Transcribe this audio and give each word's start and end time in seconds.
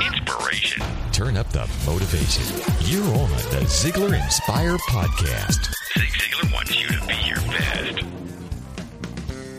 Inspiration. 0.00 0.82
Turn 1.12 1.36
up 1.36 1.48
the 1.50 1.68
motivation. 1.86 2.44
You're 2.86 3.04
on 3.04 3.30
the 3.30 3.64
Ziglar 3.66 4.22
Inspire 4.22 4.76
Podcast. 4.88 5.74
Zig 5.98 6.08
Ziglar 6.08 6.52
wants 6.54 6.80
you 6.80 6.86
to 6.88 7.06
be 7.06 7.14
your 7.26 7.36
best. 7.36 8.04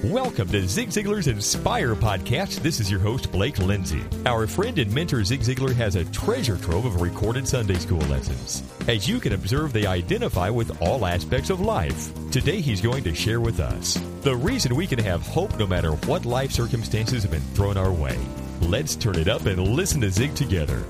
Welcome 0.04 0.48
to 0.50 0.68
Zig 0.68 0.90
Ziglar's 0.90 1.28
Inspire 1.28 1.94
Podcast. 1.94 2.62
This 2.62 2.80
is 2.80 2.90
your 2.90 3.00
host, 3.00 3.32
Blake 3.32 3.60
Lindsay. 3.60 4.02
Our 4.26 4.48
friend 4.48 4.80
and 4.80 4.92
mentor, 4.92 5.24
Zig 5.24 5.42
Ziglar, 5.42 5.76
has 5.76 5.96
a 5.96 6.06
treasure 6.06 6.58
trove 6.58 6.86
of 6.86 7.02
recorded 7.02 7.48
Sunday 7.48 7.76
school 7.76 8.02
lessons. 8.08 8.64
As 8.88 9.08
you 9.08 9.20
can 9.20 9.34
observe, 9.34 9.72
they 9.72 9.86
identify 9.86 10.50
with 10.50 10.82
all 10.82 11.06
aspects 11.06 11.50
of 11.50 11.60
life. 11.60 12.12
Today, 12.32 12.60
he's 12.62 12.82
going 12.82 13.04
to 13.04 13.14
share 13.14 13.42
with 13.42 13.60
us 13.60 14.02
the 14.22 14.36
reason 14.36 14.76
we 14.76 14.88
can 14.88 15.00
have 15.00 15.22
hope 15.22 15.58
no 15.60 15.68
matter 15.68 15.92
what 15.92 16.26
life 16.26 16.52
circumstances 16.52 17.24
have 17.24 17.32
been 17.32 17.42
thrown 17.54 17.78
our 17.78 17.92
way. 17.92 18.18
Let's 18.62 18.96
turn 18.96 19.16
it 19.18 19.28
up 19.28 19.46
and 19.46 19.60
listen 19.60 20.02
to 20.02 20.12
Zig 20.12 20.36
together. 20.36 20.84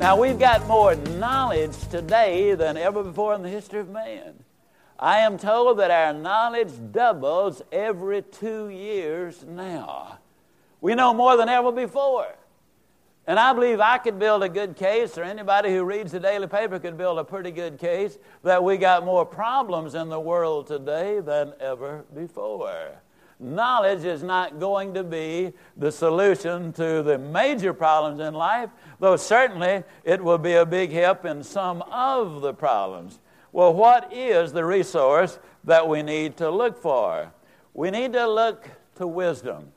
Now, 0.00 0.18
we've 0.18 0.38
got 0.38 0.66
more 0.66 0.94
knowledge 0.94 1.76
today 1.88 2.54
than 2.54 2.76
ever 2.76 3.02
before 3.02 3.34
in 3.34 3.42
the 3.42 3.48
history 3.48 3.80
of 3.80 3.90
man. 3.90 4.34
I 4.98 5.18
am 5.18 5.38
told 5.38 5.78
that 5.78 5.90
our 5.90 6.12
knowledge 6.12 6.72
doubles 6.92 7.62
every 7.70 8.22
two 8.22 8.68
years 8.68 9.44
now. 9.44 10.18
We 10.80 10.94
know 10.94 11.12
more 11.12 11.36
than 11.36 11.48
ever 11.48 11.72
before. 11.72 12.34
And 13.26 13.38
I 13.38 13.52
believe 13.52 13.80
I 13.80 13.98
could 13.98 14.18
build 14.18 14.42
a 14.42 14.48
good 14.48 14.76
case, 14.76 15.18
or 15.18 15.22
anybody 15.22 15.70
who 15.70 15.84
reads 15.84 16.12
the 16.12 16.20
daily 16.20 16.46
paper 16.46 16.78
could 16.78 16.96
build 16.96 17.18
a 17.18 17.24
pretty 17.24 17.50
good 17.50 17.78
case, 17.78 18.16
that 18.42 18.64
we 18.64 18.78
got 18.78 19.04
more 19.04 19.26
problems 19.26 19.94
in 19.94 20.08
the 20.08 20.18
world 20.18 20.68
today 20.68 21.20
than 21.20 21.52
ever 21.60 22.04
before. 22.14 22.92
Knowledge 23.40 24.04
is 24.04 24.22
not 24.22 24.58
going 24.58 24.94
to 24.94 25.04
be 25.04 25.52
the 25.76 25.92
solution 25.92 26.72
to 26.72 27.02
the 27.02 27.18
major 27.18 27.72
problems 27.72 28.20
in 28.20 28.34
life, 28.34 28.70
though 28.98 29.16
certainly 29.16 29.84
it 30.02 30.22
will 30.22 30.38
be 30.38 30.54
a 30.54 30.66
big 30.66 30.90
help 30.90 31.24
in 31.24 31.44
some 31.44 31.82
of 31.82 32.40
the 32.40 32.52
problems. 32.52 33.20
Well, 33.52 33.72
what 33.72 34.12
is 34.12 34.52
the 34.52 34.64
resource 34.64 35.38
that 35.64 35.88
we 35.88 36.02
need 36.02 36.36
to 36.38 36.50
look 36.50 36.80
for? 36.82 37.32
We 37.74 37.90
need 37.90 38.12
to 38.14 38.26
look 38.28 38.68
to 38.96 39.06
wisdom. 39.06 39.72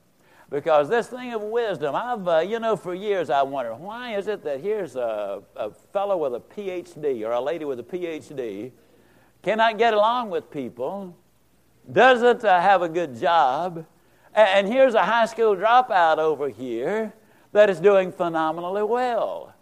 Because 0.50 0.90
this 0.90 1.08
thing 1.08 1.32
of 1.34 1.42
wisdom, 1.42 1.96
I've, 1.96 2.28
uh, 2.28 2.40
you 2.40 2.60
know, 2.60 2.76
for 2.76 2.94
years 2.94 3.30
I 3.30 3.42
wondered 3.42 3.76
why 3.76 4.16
is 4.16 4.28
it 4.28 4.44
that 4.44 4.60
here's 4.60 4.98
a, 4.98 5.42
a 5.56 5.72
fellow 5.94 6.18
with 6.18 6.36
a 6.36 6.42
PhD 6.42 7.26
or 7.26 7.32
a 7.32 7.40
lady 7.40 7.64
with 7.64 7.80
a 7.80 7.84
PhD 7.84 8.72
cannot 9.42 9.78
get 9.78 9.94
along 9.94 10.30
with 10.30 10.52
people, 10.52 11.16
doesn't 11.90 12.44
uh, 12.44 12.62
have 12.62 12.82
a 12.82 12.90
good 12.90 13.20
job, 13.20 13.86
and 14.34 14.68
here's 14.68 14.94
a 14.94 15.04
high 15.04 15.26
school 15.26 15.56
dropout 15.56 16.18
over 16.18 16.50
here 16.50 17.14
that 17.52 17.70
is 17.70 17.80
doing 17.80 18.12
phenomenally 18.12 18.84
well. 18.84 19.54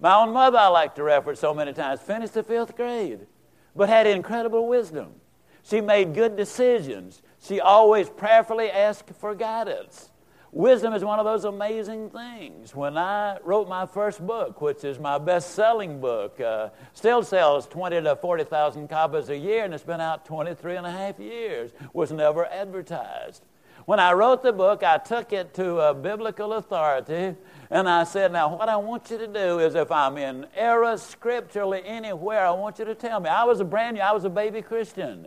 My 0.00 0.14
own 0.16 0.32
mother, 0.32 0.58
I 0.58 0.68
like 0.68 0.94
to 0.96 1.02
reference 1.02 1.40
so 1.40 1.54
many 1.54 1.72
times, 1.72 2.00
finished 2.00 2.34
the 2.34 2.42
fifth 2.42 2.76
grade, 2.76 3.26
but 3.74 3.88
had 3.88 4.06
incredible 4.06 4.68
wisdom. 4.68 5.14
She 5.62 5.80
made 5.80 6.14
good 6.14 6.36
decisions. 6.36 7.22
She 7.40 7.60
always 7.60 8.10
prayerfully 8.10 8.70
asked 8.70 9.10
for 9.18 9.34
guidance. 9.34 10.10
Wisdom 10.54 10.94
is 10.94 11.04
one 11.04 11.18
of 11.18 11.24
those 11.24 11.44
amazing 11.44 12.10
things. 12.10 12.76
When 12.76 12.96
I 12.96 13.38
wrote 13.42 13.68
my 13.68 13.86
first 13.86 14.24
book, 14.24 14.60
which 14.60 14.84
is 14.84 15.00
my 15.00 15.18
best 15.18 15.50
selling 15.50 16.00
book, 16.00 16.40
uh, 16.40 16.68
still 16.92 17.24
sells 17.24 17.66
20 17.66 18.02
to 18.02 18.14
40,000 18.14 18.86
copies 18.86 19.30
a 19.30 19.36
year, 19.36 19.64
and 19.64 19.74
it's 19.74 19.82
been 19.82 20.00
out 20.00 20.24
23 20.24 20.76
and 20.76 20.86
a 20.86 20.92
half 20.92 21.18
years, 21.18 21.72
was 21.92 22.12
never 22.12 22.46
advertised. 22.46 23.42
When 23.86 23.98
I 23.98 24.12
wrote 24.12 24.44
the 24.44 24.52
book, 24.52 24.84
I 24.84 24.98
took 24.98 25.32
it 25.32 25.54
to 25.54 25.80
a 25.80 25.92
biblical 25.92 26.52
authority 26.52 27.34
and 27.68 27.88
I 27.88 28.04
said, 28.04 28.30
Now, 28.30 28.56
what 28.56 28.68
I 28.68 28.76
want 28.76 29.10
you 29.10 29.18
to 29.18 29.26
do 29.26 29.58
is 29.58 29.74
if 29.74 29.90
I'm 29.90 30.16
in 30.16 30.46
error 30.54 30.96
scripturally 30.96 31.82
anywhere, 31.84 32.46
I 32.46 32.52
want 32.52 32.78
you 32.78 32.84
to 32.84 32.94
tell 32.94 33.18
me. 33.18 33.28
I 33.28 33.42
was 33.42 33.58
a 33.58 33.64
brand 33.64 33.96
new, 33.96 34.02
I 34.02 34.12
was 34.12 34.24
a 34.24 34.30
baby 34.30 34.62
Christian. 34.62 35.26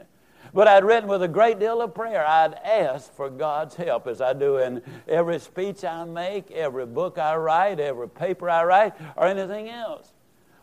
But 0.58 0.68
I'd 0.68 0.86
written 0.86 1.08
with 1.08 1.22
a 1.22 1.28
great 1.28 1.60
deal 1.60 1.84
of 1.84 1.94
prayer. 1.94 2.26
I'd 2.26 2.56
asked 2.56 3.14
for 3.14 3.30
God's 3.30 3.76
help, 3.76 4.08
as 4.08 4.22
I 4.22 4.34
do 4.34 4.58
in 4.58 4.82
every 5.08 5.38
speech 5.38 5.84
I 5.84 6.04
make, 6.04 6.50
every 6.50 6.88
book 6.88 7.20
I 7.20 7.36
write, 7.36 7.80
every 7.80 8.10
paper 8.10 8.50
I 8.50 8.64
write, 8.64 8.94
or 9.16 9.28
anything 9.28 9.70
else. 9.70 10.14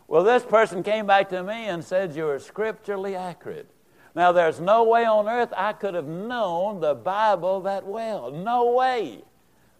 Well, 0.09 0.25
this 0.25 0.43
person 0.43 0.83
came 0.83 1.07
back 1.07 1.29
to 1.29 1.41
me 1.43 1.67
and 1.67 1.81
said, 1.81 2.13
You're 2.13 2.39
scripturally 2.39 3.15
accurate. 3.15 3.69
Now, 4.13 4.33
there's 4.33 4.59
no 4.59 4.83
way 4.83 5.05
on 5.05 5.29
earth 5.29 5.53
I 5.55 5.71
could 5.71 5.93
have 5.93 6.07
known 6.07 6.81
the 6.81 6.93
Bible 6.93 7.61
that 7.61 7.87
well. 7.87 8.31
No 8.31 8.71
way. 8.73 9.23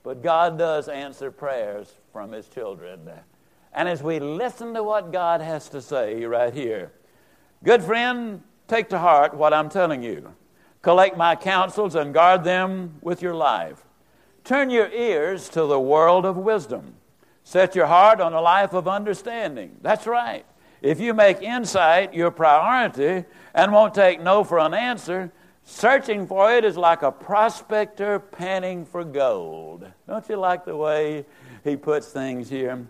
But 0.02 0.24
God 0.24 0.58
does 0.58 0.88
answer 0.88 1.30
prayers 1.30 1.94
from 2.14 2.32
His 2.32 2.48
children. 2.48 3.02
And 3.74 3.90
as 3.90 4.02
we 4.02 4.22
listen 4.22 4.76
to 4.76 4.82
what 4.82 5.12
God 5.12 5.42
has 5.42 5.68
to 5.72 5.82
say 5.82 6.24
right 6.24 6.54
here, 6.54 6.94
good 7.66 7.84
friend, 7.84 8.42
Take 8.68 8.90
to 8.90 9.00
heart 9.00 9.36
what 9.36 9.54
I'm 9.54 9.70
telling 9.70 10.02
you. 10.02 10.34
Collect 10.82 11.18
my 11.18 11.36
counsels 11.36 11.96
and 11.96 12.14
guard 12.14 12.44
them 12.44 12.96
with 13.02 13.22
your 13.22 13.34
life. 13.34 13.84
Turn 14.44 14.70
your 14.70 14.90
ears 14.90 15.50
to 15.50 15.66
the 15.66 15.80
world 15.80 16.26
of 16.26 16.38
wisdom. 16.38 16.96
Set 17.44 17.76
your 17.76 17.88
heart 17.88 18.20
on 18.22 18.34
a 18.34 18.42
life 18.42 18.74
of 18.74 18.88
understanding. 18.88 19.78
That's 19.82 20.08
right. 20.08 20.46
If 20.82 21.00
you 21.00 21.14
make 21.14 21.42
insight 21.42 22.14
your 22.14 22.32
priority 22.32 23.26
and 23.54 23.72
won't 23.72 23.94
take 23.94 24.22
no 24.22 24.44
for 24.44 24.60
an 24.60 24.74
answer, 24.74 25.32
searching 25.64 26.28
for 26.28 26.52
it 26.52 26.64
is 26.64 26.78
like 26.78 27.02
a 27.02 27.12
prospector 27.12 28.20
panning 28.20 28.86
for 28.86 29.04
gold. 29.04 29.88
Don't 30.08 30.28
you 30.30 30.36
like 30.36 30.66
the 30.66 30.76
way 30.76 31.26
he 31.64 31.76
puts 31.76 32.08
things 32.08 32.50
here? 32.50 32.86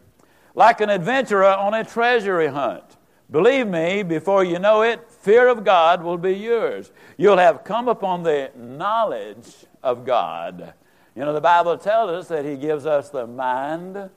Like 0.56 0.81
an 0.81 0.90
adventurer 0.90 1.46
on 1.46 1.74
a 1.74 1.84
treasury 1.84 2.47
hunt. 2.47 2.97
Believe 3.31 3.68
me, 3.68 4.03
before 4.03 4.44
you 4.44 4.59
know 4.59 4.84
it, 4.84 5.09
fear 5.09 5.47
of 5.47 5.63
God 5.63 6.03
will 6.03 6.18
be 6.18 6.34
yours. 6.34 6.91
You'll 7.18 7.38
have 7.38 7.63
come 7.63 7.88
upon 7.88 8.24
the 8.24 8.52
knowledge 8.56 9.66
of 9.81 10.06
God. 10.06 10.74
You 11.16 11.24
know, 11.24 11.34
the 11.34 11.41
Bible 11.41 11.78
tells 11.78 12.12
us 12.12 12.28
that 12.28 12.46
He 12.46 12.56
gives 12.56 12.85
us 12.85 13.09
the 13.09 13.25
mind 13.25 14.09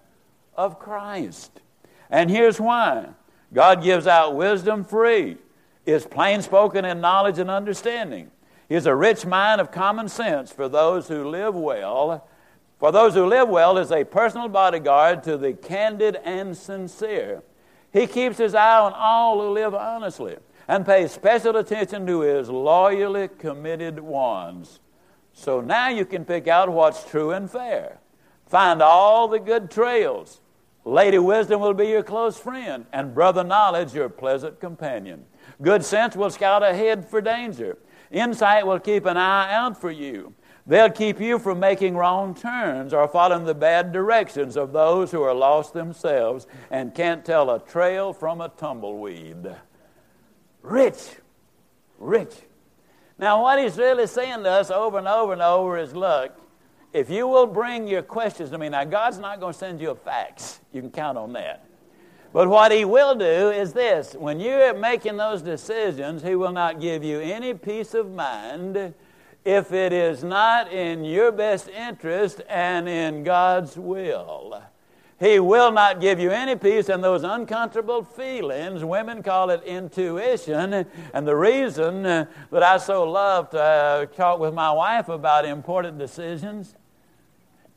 of 0.56 0.78
Christ. 0.78 1.60
And 2.10 2.30
here's 2.30 2.60
why 2.60 3.08
God 3.52 3.82
gives 3.82 4.06
out 4.06 4.36
wisdom 4.36 4.84
free, 4.84 5.38
is 5.86 6.04
plain 6.04 6.42
spoken 6.42 6.84
in 6.84 7.00
knowledge 7.00 7.38
and 7.38 7.50
understanding. 7.50 8.30
Is 8.68 8.84
a 8.84 8.94
rich 8.94 9.24
mind 9.24 9.62
of 9.62 9.70
common 9.70 10.10
sense 10.10 10.52
for 10.52 10.68
those 10.68 11.08
who 11.08 11.26
live 11.26 11.54
well. 11.54 12.28
For 12.78 12.92
those 12.92 13.14
who 13.14 13.24
live 13.24 13.48
well 13.48 13.78
is 13.78 13.90
a 13.90 14.04
personal 14.04 14.48
bodyguard 14.48 15.22
to 15.22 15.38
the 15.38 15.54
candid 15.54 16.16
and 16.22 16.54
sincere. 16.54 17.42
He 17.92 18.06
keeps 18.06 18.38
his 18.38 18.54
eye 18.54 18.80
on 18.80 18.92
all 18.94 19.40
who 19.40 19.50
live 19.50 19.74
honestly 19.74 20.36
and 20.66 20.84
pays 20.84 21.12
special 21.12 21.56
attention 21.56 22.06
to 22.06 22.20
his 22.20 22.50
loyally 22.50 23.28
committed 23.28 23.98
ones. 23.98 24.80
So 25.32 25.60
now 25.60 25.88
you 25.88 26.04
can 26.04 26.24
pick 26.24 26.46
out 26.48 26.68
what's 26.68 27.04
true 27.04 27.30
and 27.30 27.50
fair. 27.50 27.98
Find 28.46 28.82
all 28.82 29.28
the 29.28 29.38
good 29.38 29.70
trails. 29.70 30.40
Lady 30.84 31.18
Wisdom 31.18 31.60
will 31.60 31.74
be 31.74 31.88
your 31.88 32.02
close 32.02 32.38
friend, 32.38 32.86
and 32.92 33.14
Brother 33.14 33.44
Knowledge 33.44 33.94
your 33.94 34.08
pleasant 34.08 34.58
companion. 34.58 35.24
Good 35.60 35.84
sense 35.84 36.16
will 36.16 36.30
scout 36.30 36.62
ahead 36.62 37.08
for 37.08 37.20
danger. 37.20 37.78
Insight 38.10 38.66
will 38.66 38.78
keep 38.78 39.04
an 39.04 39.16
eye 39.16 39.52
out 39.52 39.78
for 39.78 39.90
you. 39.90 40.34
They'll 40.68 40.90
keep 40.90 41.18
you 41.18 41.38
from 41.38 41.58
making 41.58 41.96
wrong 41.96 42.34
turns 42.34 42.92
or 42.92 43.08
following 43.08 43.46
the 43.46 43.54
bad 43.54 43.90
directions 43.90 44.54
of 44.54 44.72
those 44.72 45.10
who 45.10 45.22
are 45.22 45.34
lost 45.34 45.72
themselves 45.72 46.46
and 46.70 46.94
can't 46.94 47.24
tell 47.24 47.50
a 47.50 47.58
trail 47.58 48.12
from 48.12 48.42
a 48.42 48.50
tumbleweed. 48.50 49.56
Rich, 50.60 51.16
rich. 51.98 52.34
Now, 53.18 53.42
what 53.42 53.58
he's 53.58 53.78
really 53.78 54.06
saying 54.06 54.42
to 54.42 54.50
us 54.50 54.70
over 54.70 54.98
and 54.98 55.08
over 55.08 55.32
and 55.32 55.40
over 55.40 55.78
is 55.78 55.94
look, 55.94 56.38
if 56.92 57.08
you 57.08 57.26
will 57.26 57.46
bring 57.46 57.88
your 57.88 58.02
questions 58.02 58.50
to 58.50 58.58
me, 58.58 58.68
now 58.68 58.84
God's 58.84 59.18
not 59.18 59.40
going 59.40 59.54
to 59.54 59.58
send 59.58 59.80
you 59.80 59.90
a 59.90 59.96
fax. 59.96 60.60
You 60.72 60.82
can 60.82 60.90
count 60.90 61.16
on 61.16 61.32
that. 61.32 61.64
But 62.30 62.46
what 62.48 62.72
he 62.72 62.84
will 62.84 63.14
do 63.14 63.50
is 63.50 63.72
this 63.72 64.12
when 64.14 64.38
you're 64.38 64.74
making 64.74 65.16
those 65.16 65.40
decisions, 65.40 66.22
he 66.22 66.34
will 66.34 66.52
not 66.52 66.78
give 66.78 67.02
you 67.02 67.20
any 67.20 67.54
peace 67.54 67.94
of 67.94 68.12
mind 68.12 68.92
if 69.44 69.72
it 69.72 69.92
is 69.92 70.22
not 70.22 70.72
in 70.72 71.04
your 71.04 71.32
best 71.32 71.68
interest 71.68 72.42
and 72.48 72.88
in 72.88 73.24
God's 73.24 73.76
will. 73.76 74.62
He 75.20 75.40
will 75.40 75.72
not 75.72 76.00
give 76.00 76.20
you 76.20 76.30
any 76.30 76.54
peace 76.54 76.88
and 76.88 77.02
those 77.02 77.24
uncomfortable 77.24 78.04
feelings. 78.04 78.84
Women 78.84 79.22
call 79.22 79.50
it 79.50 79.64
intuition. 79.64 80.86
And 81.12 81.26
the 81.26 81.34
reason 81.34 82.06
uh, 82.06 82.26
that 82.52 82.62
I 82.62 82.76
so 82.76 83.02
love 83.02 83.50
to 83.50 83.60
uh, 83.60 84.06
talk 84.06 84.38
with 84.38 84.54
my 84.54 84.70
wife 84.70 85.08
about 85.08 85.44
important 85.44 85.98
decisions 85.98 86.76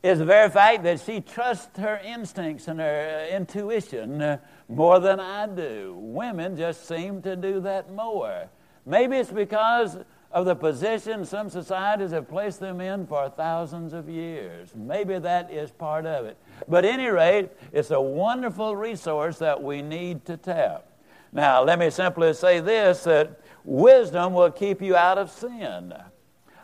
is 0.04 0.20
the 0.20 0.24
very 0.24 0.50
fact 0.50 0.84
that 0.84 1.00
she 1.00 1.20
trusts 1.20 1.78
her 1.78 2.00
instincts 2.04 2.68
and 2.68 2.78
her 2.78 3.28
uh, 3.28 3.36
intuition 3.36 4.38
more 4.68 5.00
than 5.00 5.18
I 5.18 5.48
do. 5.48 5.96
Women 5.98 6.56
just 6.56 6.86
seem 6.86 7.22
to 7.22 7.34
do 7.34 7.60
that 7.60 7.92
more. 7.92 8.48
Maybe 8.86 9.16
it's 9.16 9.32
because 9.32 9.96
of 10.32 10.46
the 10.46 10.54
position 10.54 11.24
some 11.24 11.50
societies 11.50 12.10
have 12.10 12.28
placed 12.28 12.58
them 12.58 12.80
in 12.80 13.06
for 13.06 13.28
thousands 13.28 13.92
of 13.92 14.08
years. 14.08 14.70
Maybe 14.74 15.18
that 15.18 15.52
is 15.52 15.70
part 15.70 16.06
of 16.06 16.24
it. 16.24 16.38
But 16.66 16.84
any 16.84 17.08
rate, 17.08 17.50
it's 17.72 17.90
a 17.90 18.00
wonderful 18.00 18.74
resource 18.74 19.38
that 19.38 19.62
we 19.62 19.82
need 19.82 20.24
to 20.26 20.38
tap. 20.38 20.88
Now, 21.32 21.62
let 21.62 21.78
me 21.78 21.90
simply 21.90 22.32
say 22.32 22.60
this 22.60 23.04
that 23.04 23.40
wisdom 23.64 24.32
will 24.32 24.50
keep 24.50 24.80
you 24.80 24.96
out 24.96 25.18
of 25.18 25.30
sin. 25.30 25.94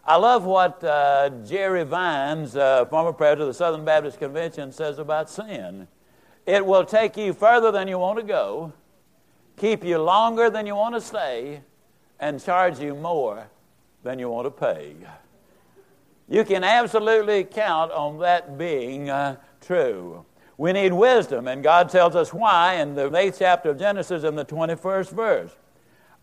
I 0.05 0.17
love 0.17 0.45
what 0.45 0.83
uh, 0.83 1.31
Jerry 1.47 1.85
Vines, 1.85 2.57
uh, 2.57 2.87
former 2.87 3.13
president 3.13 3.43
of 3.43 3.49
the 3.49 3.55
Southern 3.55 3.85
Baptist 3.85 4.19
Convention, 4.19 4.73
says 4.73 4.99
about 4.99 5.29
sin. 5.29 5.87
It 6.47 6.65
will 6.65 6.85
take 6.87 7.19
you 7.19 7.35
further 7.35 7.71
than 7.71 7.89
you 7.89 7.99
want 7.99 8.19
to 8.19 8.25
go, 8.25 8.73
keep 9.59 9.85
you 9.85 9.99
longer 9.99 10.49
than 10.49 10.67
you 10.67 10.75
want 10.75 10.95
to 10.95 11.01
stay, 11.03 11.61
and 12.19 12.43
charge 12.43 12.79
you 12.79 12.95
more 12.95 13.47
than 14.03 14.19
you 14.19 14.29
want 14.29 14.47
to 14.47 14.51
pay. 14.51 14.95
You 16.29 16.45
can 16.45 16.63
absolutely 16.63 17.45
count 17.45 17.91
on 17.93 18.19
that 18.19 18.59
being 18.59 19.09
uh, 19.09 19.37
true. 19.61 20.25
We 20.59 20.73
need 20.73 20.93
wisdom, 20.93 21.49
and 21.49 21.63
God 21.63 21.89
tells 21.89 22.17
us 22.17 22.35
why 22.35 22.75
in 22.75 22.95
the 22.95 23.09
8th 23.09 23.39
chapter 23.39 23.71
of 23.71 23.79
Genesis 23.79 24.25
in 24.25 24.35
the 24.35 24.45
21st 24.45 25.11
verse. 25.11 25.57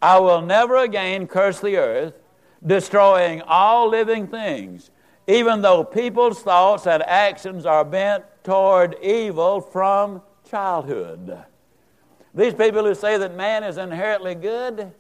I 0.02 0.20
will 0.20 0.42
never 0.42 0.78
again 0.78 1.26
curse 1.26 1.60
the 1.60 1.78
earth, 1.78 2.20
destroying 2.66 3.42
all 3.44 3.90
living 3.90 4.28
things, 4.28 4.92
even 5.28 5.62
though 5.62 5.84
people's 5.84 6.42
thoughts 6.44 6.86
and 6.86 7.02
actions 7.04 7.66
are 7.66 7.86
bent 7.86 8.26
toward 8.44 8.98
evil 9.02 9.62
from 9.62 10.22
childhood. 10.48 11.44
These 12.36 12.54
people 12.54 12.84
who 12.84 12.94
say 12.94 13.18
that 13.18 13.36
man 13.36 13.64
is 13.64 13.78
inherently 13.78 14.36
good 14.36 14.92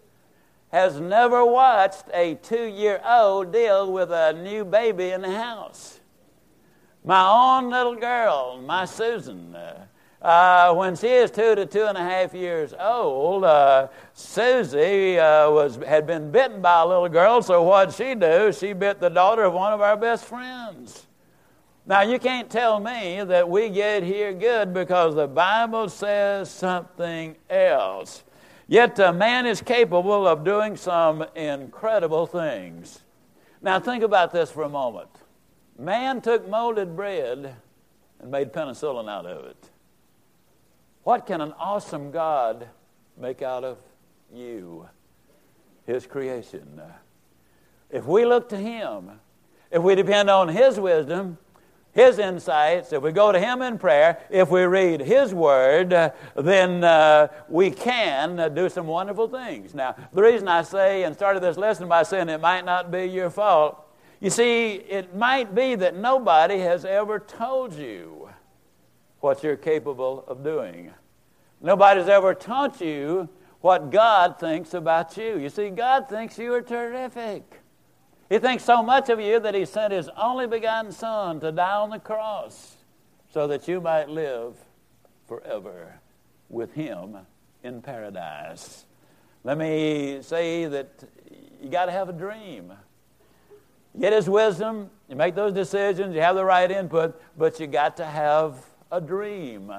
has 0.72 1.00
never 1.00 1.46
watched 1.46 2.06
a 2.14 2.36
two 2.36 2.66
year 2.66 3.02
old 3.06 3.52
deal 3.52 3.92
with 3.92 4.12
a 4.12 4.34
new 4.34 4.66
baby 4.66 5.12
in 5.12 5.22
the 5.22 5.32
house. 5.32 6.00
My 7.04 7.28
own 7.28 7.70
little 7.70 7.96
girl, 7.96 8.62
my 8.62 8.86
Susan, 8.86 9.56
uh, 9.56 9.86
uh, 10.26 10.74
when 10.74 10.96
she 10.96 11.08
is 11.08 11.30
two 11.30 11.54
to 11.54 11.68
two 11.68 11.86
and 11.86 11.96
a 11.96 12.02
half 12.02 12.34
years 12.34 12.74
old, 12.80 13.44
uh, 13.44 13.90
Susie 14.14 15.20
uh, 15.20 15.52
was, 15.52 15.76
had 15.76 16.08
been 16.08 16.32
bitten 16.32 16.62
by 16.62 16.82
a 16.82 16.88
little 16.88 17.10
girl, 17.10 17.44
so 17.44 17.62
what'd 17.62 17.94
she 17.94 18.16
do? 18.16 18.52
She 18.52 18.74
bit 18.74 19.00
the 19.00 19.10
daughter 19.10 19.44
of 19.44 19.54
one 19.54 19.72
of 19.72 19.82
our 19.82 19.96
best 19.96 20.26
friends. 20.26 21.06
Now, 21.86 22.02
you 22.02 22.18
can't 22.18 22.50
tell 22.50 22.80
me 22.80 23.24
that 23.24 23.48
we 23.48 23.70
get 23.70 24.02
here 24.02 24.34
good 24.34 24.74
because 24.74 25.14
the 25.14 25.28
Bible 25.28 25.88
says 25.90 26.50
something 26.50 27.36
else. 27.48 28.24
Yet 28.68 28.98
man 29.16 29.46
is 29.46 29.62
capable 29.62 30.28
of 30.28 30.44
doing 30.44 30.76
some 30.76 31.26
incredible 31.36 32.26
things. 32.26 33.02
Now, 33.62 33.80
think 33.80 34.04
about 34.04 34.32
this 34.32 34.52
for 34.52 34.64
a 34.64 34.70
moment. 34.70 35.10
Man 35.78 36.22
took 36.22 36.48
molded 36.50 36.96
bread 36.96 37.56
and 38.20 38.32
made 38.32 38.54
penicillin 38.54 39.10
out 39.10 39.26
of 39.26 39.46
it. 39.46 39.70
What 41.04 41.28
can 41.28 41.42
an 41.42 41.54
awesome 41.60 42.12
God 42.12 42.68
make 43.18 43.42
out 43.42 43.64
of 43.64 43.78
you, 44.34 44.90
His 45.86 46.08
creation? 46.08 46.82
If 47.92 48.06
we 48.06 48.26
look 48.26 48.50
to 48.50 48.58
Him, 48.58 49.20
if 49.70 49.84
we 49.84 49.94
depend 49.94 50.30
on 50.30 50.48
His 50.48 50.80
wisdom, 50.80 51.38
his 51.96 52.20
insights, 52.20 52.92
if 52.92 53.02
we 53.02 53.14
go 53.14 53.32
to 53.32 53.40
Him 53.40 53.62
in 53.62 53.78
prayer, 53.78 54.20
if 54.30 54.50
we 54.50 54.64
read 54.64 55.00
His 55.00 55.34
Word, 55.34 55.94
uh, 55.94 56.12
then 56.36 56.84
uh, 56.84 57.30
we 57.48 57.72
can 57.72 58.38
uh, 58.38 58.50
do 58.50 58.68
some 58.68 58.86
wonderful 58.86 59.30
things. 59.30 59.74
Now, 59.74 59.96
the 60.12 60.22
reason 60.22 60.50
I 60.50 60.64
say 60.64 61.04
and 61.04 61.16
started 61.16 61.42
this 61.42 61.56
lesson 61.56 61.88
by 61.88 62.04
saying 62.04 62.28
it 62.28 62.42
might 62.42 62.66
not 62.66 62.92
be 62.92 63.06
your 63.06 63.30
fault, 63.30 63.82
you 64.20 64.30
see, 64.30 64.74
it 64.74 65.16
might 65.16 65.56
be 65.56 65.76
that 65.76 65.96
nobody 65.96 66.60
has 66.60 66.84
ever 66.84 67.18
told 67.18 67.74
you 67.74 68.30
what 69.22 69.42
you're 69.42 69.56
capable 69.56 70.26
of 70.28 70.44
doing. 70.44 70.92
Nobody's 71.62 72.10
ever 72.10 72.36
taught 72.36 72.82
you 72.82 73.30
what 73.62 73.90
God 73.90 74.38
thinks 74.38 74.74
about 74.74 75.16
you. 75.16 75.40
You 75.40 75.48
see, 75.48 75.70
God 75.70 76.10
thinks 76.10 76.38
you 76.38 76.54
are 76.56 76.62
terrific. 76.62 77.62
He 78.30 78.40
thinks 78.40 78.64
so 78.64 78.82
much 78.82 79.10
of 79.10 79.20
you 79.20 79.40
that 79.40 79.54
He 79.54 79.66
sent 79.66 79.94
His 79.94 80.10
only 80.18 80.48
begotten 80.48 80.92
Son 80.92 81.40
to 81.42 81.52
die 81.52 81.76
on 81.76 81.92
the 81.92 82.00
cross 82.00 82.76
so 83.32 83.48
that 83.48 83.68
you 83.68 83.80
might 83.82 84.10
live 84.10 84.56
forever 85.28 86.00
with 86.50 86.74
Him 86.74 87.18
in 87.64 87.82
paradise. 87.82 88.86
Let 89.44 89.58
me 89.58 90.20
say 90.22 90.66
that 90.66 91.04
you 91.62 91.70
got 91.70 91.86
to 91.86 91.92
have 91.92 92.10
a 92.10 92.14
dream. 92.14 92.74
get 94.00 94.12
His 94.12 94.28
wisdom, 94.28 94.90
you 95.08 95.16
make 95.16 95.36
those 95.36 95.54
decisions, 95.54 96.16
you 96.16 96.22
have 96.22 96.36
the 96.36 96.46
right 96.46 96.70
input, 96.72 97.22
but 97.38 97.60
you 97.60 97.68
got 97.68 97.98
to 97.98 98.06
have 98.06 98.66
a 98.92 99.00
dream. 99.00 99.72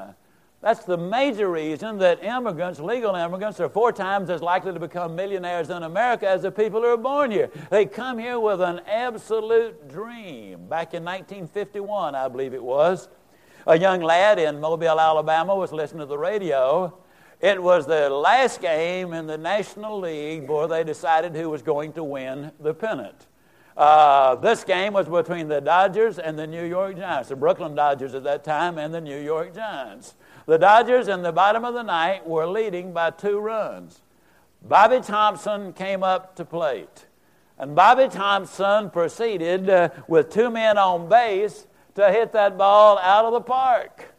That's 0.67 0.85
the 0.85 0.97
major 0.99 1.49
reason 1.49 1.99
that 1.99 2.25
immigrants, 2.25 2.81
legal 2.81 3.15
immigrants, 3.15 3.61
are 3.61 3.69
four 3.69 3.93
times 3.93 4.31
as 4.31 4.43
likely 4.43 4.73
to 4.73 4.81
become 4.81 5.15
millionaires 5.15 5.71
in 5.71 5.85
America 5.85 6.29
as 6.29 6.43
the 6.43 6.51
people 6.51 6.81
who 6.81 6.89
are 6.89 6.97
born 6.97 7.31
here. 7.31 7.51
They 7.71 7.87
come 7.87 8.19
here 8.19 8.41
with 8.41 8.61
an 8.61 8.81
absolute 8.81 9.89
dream. 9.89 10.67
Back 10.67 10.93
in 10.93 11.05
1951, 11.05 12.17
I 12.17 12.27
believe 12.27 12.53
it 12.53 12.65
was, 12.65 13.09
a 13.65 13.79
young 13.79 14.01
lad 14.01 14.41
in 14.41 14.59
Mobile, 14.59 14.99
Alabama 14.99 15.55
was 15.55 15.71
listening 15.71 16.01
to 16.01 16.07
the 16.07 16.19
radio. 16.19 16.99
It 17.41 17.63
was 17.63 17.87
the 17.87 18.11
last 18.11 18.61
game 18.61 19.13
in 19.13 19.29
the 19.29 19.39
National 19.39 20.01
League 20.01 20.49
before 20.49 20.67
they 20.67 20.83
decided 20.83 21.37
who 21.37 21.49
was 21.49 21.63
going 21.63 21.93
to 21.93 22.03
win 22.03 22.51
the 22.59 22.75
pennant. 22.75 23.29
Uh, 23.77 24.35
this 24.35 24.65
game 24.65 24.95
was 24.95 25.07
between 25.07 25.47
the 25.47 25.61
Dodgers 25.61 26.19
and 26.19 26.37
the 26.37 26.47
New 26.49 26.65
York 26.65 26.97
Giants, 26.97 27.29
the 27.29 27.37
Brooklyn 27.37 27.77
Dodgers 27.77 28.17
at 28.17 28.25
that 28.25 28.43
time, 28.43 28.79
and 28.79 28.93
the 28.93 29.01
New 29.01 29.21
York 29.21 29.55
Giants. 29.55 30.15
The 30.47 30.59
Dodgers 30.59 31.09
in 31.09 31.23
the 31.23 31.33
bottom 31.33 31.65
of 31.65 31.75
the 31.75 31.83
ninth 31.83 32.25
were 32.25 32.47
leading 32.47 32.93
by 32.93 33.11
two 33.11 33.39
runs. 33.39 34.01
Bobby 34.63 35.01
Thomson 35.01 35.73
came 35.73 36.03
up 36.03 36.37
to 36.37 36.45
plate. 36.45 37.07
And 37.59 37.75
Bobby 37.75 38.09
Thomson 38.09 38.91
proceeded 38.91 39.69
uh, 39.69 39.89
with 40.07 40.31
two 40.31 40.51
men 40.51 40.79
on 40.79 41.09
base 41.09 41.67
to 41.95 42.13
hit 42.13 42.33
that 42.33 42.57
ball 42.57 42.99
out 42.99 43.25
of 43.25 43.33
the 43.33 43.41
park. 43.41 44.13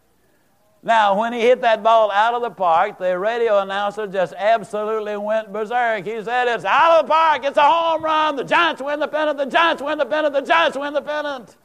Now, 0.83 1.19
when 1.19 1.33
he 1.33 1.41
hit 1.41 1.61
that 1.61 1.83
ball 1.83 2.11
out 2.11 2.33
of 2.33 2.41
the 2.41 2.49
park, 2.49 2.97
the 2.97 3.17
radio 3.17 3.59
announcer 3.59 4.07
just 4.07 4.33
absolutely 4.37 5.17
went 5.17 5.51
berserk. 5.51 6.05
He 6.05 6.23
said, 6.23 6.47
It's 6.47 6.65
out 6.65 6.99
of 6.99 7.07
the 7.07 7.11
park. 7.11 7.43
It's 7.43 7.57
a 7.57 7.61
home 7.61 8.03
run. 8.03 8.35
The 8.35 8.43
Giants 8.43 8.81
win 8.81 8.99
the 8.99 9.07
pennant. 9.07 9.37
The 9.37 9.45
Giants 9.45 9.81
win 9.81 9.97
the 9.97 10.05
pennant. 10.05 10.33
The 10.33 10.41
Giants 10.41 10.77
win 10.77 10.93
the 10.93 11.01
pennant. 11.01 11.55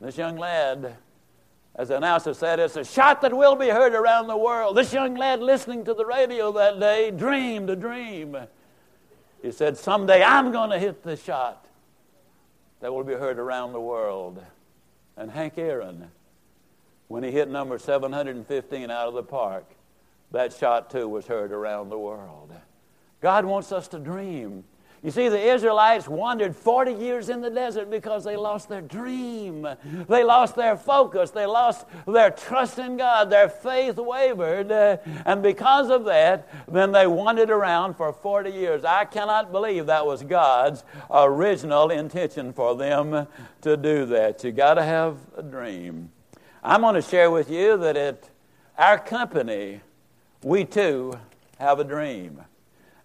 This 0.00 0.16
young 0.16 0.36
lad 0.36 0.96
as 1.76 1.88
the 1.88 1.96
announcer 1.96 2.34
said, 2.34 2.58
it's 2.58 2.76
a 2.76 2.84
shot 2.84 3.22
that 3.22 3.36
will 3.36 3.56
be 3.56 3.68
heard 3.68 3.94
around 3.94 4.26
the 4.26 4.36
world. 4.36 4.76
This 4.76 4.92
young 4.92 5.14
lad 5.14 5.40
listening 5.40 5.84
to 5.84 5.94
the 5.94 6.04
radio 6.04 6.52
that 6.52 6.80
day 6.80 7.10
dreamed 7.10 7.70
a 7.70 7.76
dream. 7.76 8.36
He 9.42 9.52
said, 9.52 9.76
Someday 9.76 10.22
I'm 10.22 10.52
going 10.52 10.70
to 10.70 10.78
hit 10.78 11.02
the 11.02 11.16
shot 11.16 11.66
that 12.80 12.92
will 12.92 13.04
be 13.04 13.14
heard 13.14 13.38
around 13.38 13.72
the 13.72 13.80
world. 13.80 14.44
And 15.16 15.30
Hank 15.30 15.58
Aaron, 15.58 16.10
when 17.08 17.22
he 17.22 17.30
hit 17.30 17.48
number 17.48 17.78
715 17.78 18.90
out 18.90 19.08
of 19.08 19.14
the 19.14 19.22
park, 19.22 19.64
that 20.32 20.52
shot 20.52 20.90
too 20.90 21.08
was 21.08 21.26
heard 21.26 21.52
around 21.52 21.88
the 21.88 21.98
world. 21.98 22.52
God 23.20 23.44
wants 23.44 23.72
us 23.72 23.88
to 23.88 23.98
dream. 23.98 24.64
You 25.02 25.10
see, 25.10 25.28
the 25.28 25.40
Israelites 25.40 26.06
wandered 26.08 26.54
40 26.54 26.92
years 26.92 27.30
in 27.30 27.40
the 27.40 27.48
desert 27.48 27.90
because 27.90 28.22
they 28.22 28.36
lost 28.36 28.68
their 28.68 28.82
dream. 28.82 29.66
They 30.08 30.22
lost 30.22 30.56
their 30.56 30.76
focus. 30.76 31.30
They 31.30 31.46
lost 31.46 31.86
their 32.06 32.30
trust 32.30 32.78
in 32.78 32.98
God. 32.98 33.30
Their 33.30 33.48
faith 33.48 33.96
wavered. 33.96 34.70
Uh, 34.70 34.98
and 35.24 35.42
because 35.42 35.88
of 35.88 36.04
that, 36.04 36.48
then 36.68 36.92
they 36.92 37.06
wandered 37.06 37.48
around 37.48 37.94
for 37.94 38.12
40 38.12 38.50
years. 38.50 38.84
I 38.84 39.06
cannot 39.06 39.52
believe 39.52 39.86
that 39.86 40.04
was 40.04 40.22
God's 40.22 40.84
original 41.10 41.90
intention 41.90 42.52
for 42.52 42.76
them 42.76 43.26
to 43.62 43.76
do 43.78 44.04
that. 44.04 44.44
You 44.44 44.52
got 44.52 44.74
to 44.74 44.82
have 44.82 45.16
a 45.34 45.42
dream. 45.42 46.10
I'm 46.62 46.82
going 46.82 46.94
to 46.94 47.02
share 47.02 47.30
with 47.30 47.50
you 47.50 47.78
that 47.78 47.96
at 47.96 48.28
our 48.76 48.98
company, 48.98 49.80
we 50.42 50.66
too 50.66 51.14
have 51.58 51.80
a 51.80 51.84
dream. 51.84 52.42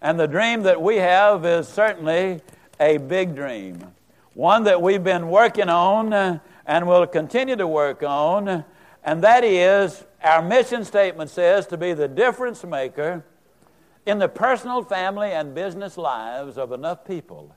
And 0.06 0.20
the 0.20 0.28
dream 0.28 0.62
that 0.62 0.80
we 0.80 0.98
have 0.98 1.44
is 1.44 1.66
certainly 1.66 2.40
a 2.78 2.96
big 2.96 3.34
dream, 3.34 3.92
one 4.34 4.62
that 4.62 4.80
we've 4.80 5.02
been 5.02 5.30
working 5.30 5.68
on 5.68 6.12
uh, 6.12 6.38
and 6.64 6.86
will 6.86 7.08
continue 7.08 7.56
to 7.56 7.66
work 7.66 8.04
on, 8.04 8.64
and 9.02 9.24
that 9.24 9.42
is 9.42 10.04
our 10.22 10.42
mission 10.42 10.84
statement 10.84 11.30
says 11.30 11.66
to 11.66 11.76
be 11.76 11.92
the 11.92 12.06
difference 12.06 12.62
maker 12.62 13.24
in 14.06 14.20
the 14.20 14.28
personal, 14.28 14.84
family, 14.84 15.32
and 15.32 15.56
business 15.56 15.98
lives 15.98 16.56
of 16.56 16.70
enough 16.70 17.04
people 17.04 17.56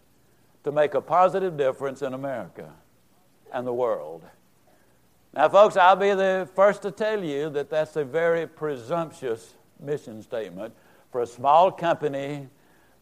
to 0.63 0.71
make 0.71 0.95
a 0.95 1.01
positive 1.01 1.55
difference 1.55 2.01
in 2.01 2.15
America 2.15 2.73
and 3.53 3.67
the 3.67 3.73
world. 3.73 4.23
Now, 5.35 5.49
folks, 5.49 5.77
I'll 5.77 5.95
be 5.95 6.15
the 6.15 6.49
first 6.55 6.81
to 6.81 6.89
tell 6.89 7.23
you 7.23 7.51
that 7.51 7.69
that's 7.69 7.95
a 7.95 8.03
very 8.03 8.47
presumptuous 8.47 9.53
mission 9.79 10.23
statement 10.23 10.73
for 11.11 11.21
a 11.21 11.27
small 11.27 11.71
company 11.71 12.47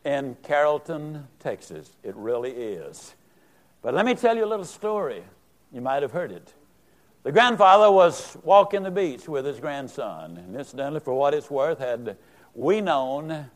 in 0.06 0.38
Carrollton, 0.44 1.28
Texas. 1.40 1.92
It 2.04 2.16
really 2.16 2.52
is. 2.52 3.16
But 3.82 3.94
let 3.94 4.06
me 4.06 4.16
tell 4.16 4.36
you 4.36 4.46
a 4.46 4.48
little 4.48 4.66
story. 4.66 5.24
You 5.72 5.82
might 5.82 6.02
have 6.02 6.12
heard 6.12 6.32
it. 6.32 6.54
The 7.24 7.32
grandfather 7.32 7.92
was 7.92 8.38
walking 8.44 8.84
the 8.84 8.92
beach 8.92 9.28
with 9.28 9.46
his 9.46 9.60
grandson. 9.60 10.38
And 10.38 10.56
incidentally, 10.56 11.02
for 11.02 11.14
what 11.14 11.34
it's 11.34 11.52
worth, 11.52 11.80
had 11.80 12.18
we 12.54 12.80
known 12.80 13.50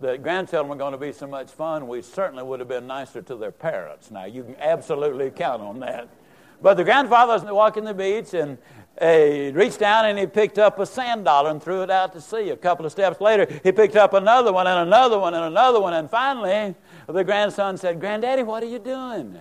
that 0.00 0.22
grandchildren 0.22 0.68
were 0.68 0.76
going 0.76 0.92
to 0.92 0.98
be 0.98 1.12
so 1.12 1.26
much 1.26 1.50
fun, 1.50 1.88
we 1.88 2.02
certainly 2.02 2.44
would 2.44 2.60
have 2.60 2.68
been 2.68 2.86
nicer 2.86 3.20
to 3.22 3.34
their 3.34 3.50
parents. 3.50 4.10
Now, 4.10 4.24
you 4.24 4.44
can 4.44 4.56
absolutely 4.60 5.30
count 5.30 5.62
on 5.62 5.80
that. 5.80 6.08
But 6.60 6.74
the 6.74 6.84
grandfather 6.84 7.32
was 7.32 7.44
walking 7.44 7.82
the 7.84 7.94
beach 7.94 8.34
and 8.34 8.56
he 9.00 9.50
reached 9.50 9.78
down 9.78 10.06
and 10.06 10.18
he 10.18 10.26
picked 10.26 10.58
up 10.58 10.78
a 10.78 10.86
sand 10.86 11.24
dollar 11.24 11.50
and 11.50 11.62
threw 11.62 11.82
it 11.82 11.90
out 11.90 12.12
to 12.12 12.20
sea. 12.20 12.50
A 12.50 12.56
couple 12.56 12.84
of 12.84 12.92
steps 12.92 13.20
later, 13.20 13.46
he 13.64 13.72
picked 13.72 13.96
up 13.96 14.12
another 14.12 14.52
one 14.52 14.66
and 14.66 14.86
another 14.86 15.18
one 15.18 15.34
and 15.34 15.44
another 15.44 15.80
one. 15.80 15.94
And 15.94 16.10
finally, 16.10 16.74
the 17.08 17.24
grandson 17.24 17.78
said, 17.78 18.00
Granddaddy, 18.00 18.42
what 18.42 18.62
are 18.62 18.66
you 18.66 18.78
doing? 18.78 19.38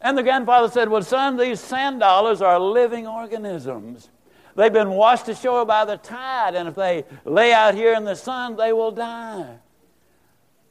And 0.00 0.16
the 0.16 0.22
grandfather 0.22 0.70
said, 0.70 0.88
Well, 0.88 1.02
son, 1.02 1.36
these 1.36 1.60
sand 1.60 2.00
dollars 2.00 2.42
are 2.42 2.60
living 2.60 3.06
organisms. 3.06 4.10
They've 4.54 4.72
been 4.72 4.90
washed 4.90 5.28
ashore 5.28 5.64
by 5.64 5.84
the 5.84 5.96
tide, 5.96 6.54
and 6.54 6.68
if 6.68 6.74
they 6.74 7.04
lay 7.24 7.52
out 7.52 7.74
here 7.74 7.94
in 7.94 8.04
the 8.04 8.16
sun, 8.16 8.56
they 8.56 8.72
will 8.72 8.90
die. 8.90 9.58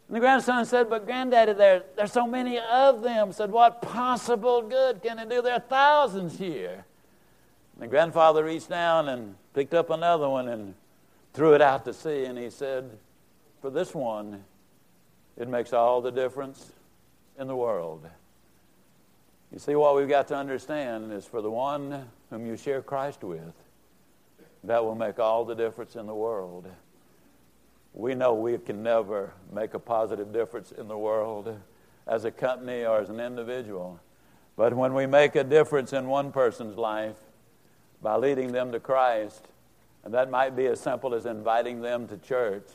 And 0.07 0.15
the 0.15 0.19
grandson 0.19 0.65
said, 0.65 0.89
But 0.89 1.05
granddaddy, 1.05 1.53
there, 1.53 1.83
there's 1.95 2.11
so 2.11 2.27
many 2.27 2.59
of 2.59 3.01
them. 3.01 3.33
Said, 3.33 3.51
What 3.51 3.81
possible 3.81 4.61
good 4.61 5.01
can 5.01 5.19
it 5.19 5.29
do? 5.29 5.41
There 5.41 5.53
are 5.53 5.59
thousands 5.59 6.37
here. 6.37 6.85
And 7.77 7.83
the 7.83 7.87
grandfather 7.87 8.43
reached 8.43 8.69
down 8.69 9.07
and 9.07 9.35
picked 9.53 9.75
up 9.75 9.91
another 9.91 10.27
one 10.27 10.47
and 10.47 10.73
threw 11.33 11.53
it 11.53 11.61
out 11.61 11.85
to 11.85 11.93
sea, 11.93 12.25
and 12.25 12.35
he 12.35 12.49
said, 12.49 12.89
For 13.61 13.69
this 13.69 13.93
one, 13.93 14.43
it 15.37 15.47
makes 15.47 15.73
all 15.73 16.01
the 16.01 16.09
difference 16.11 16.71
in 17.37 17.47
the 17.47 17.55
world. 17.55 18.09
You 19.53 19.59
see, 19.59 19.75
what 19.75 19.95
we've 19.95 20.09
got 20.09 20.27
to 20.29 20.35
understand 20.35 21.13
is 21.13 21.25
for 21.25 21.43
the 21.43 21.51
one 21.51 22.09
whom 22.31 22.47
you 22.47 22.57
share 22.57 22.81
Christ 22.81 23.23
with, 23.23 23.53
that 24.63 24.83
will 24.83 24.95
make 24.95 25.19
all 25.19 25.45
the 25.45 25.53
difference 25.53 25.95
in 25.95 26.07
the 26.07 26.15
world. 26.15 26.67
We 27.93 28.15
know 28.15 28.33
we 28.33 28.57
can 28.57 28.81
never 28.81 29.33
make 29.53 29.75
a 29.75 29.79
positive 29.79 30.33
difference 30.33 30.71
in 30.71 30.87
the 30.87 30.97
world 30.97 31.55
as 32.07 32.25
a 32.25 32.31
company 32.31 32.85
or 32.85 33.01
as 33.01 33.11
an 33.11 33.19
individual. 33.19 33.99
But 34.55 34.73
when 34.73 34.95
we 34.95 35.05
make 35.05 35.35
a 35.35 35.43
difference 35.43 35.93
in 35.93 36.07
one 36.07 36.31
person's 36.31 36.75
life 36.75 37.17
by 38.01 38.15
leading 38.15 38.51
them 38.51 38.71
to 38.71 38.79
Christ, 38.79 39.47
and 40.03 40.13
that 40.13 40.29
might 40.29 40.55
be 40.55 40.67
as 40.67 40.79
simple 40.79 41.13
as 41.13 41.25
inviting 41.25 41.81
them 41.81 42.07
to 42.07 42.17
church, 42.17 42.67